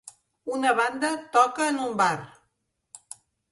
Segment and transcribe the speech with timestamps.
[0.55, 2.17] Una banda toca en un bar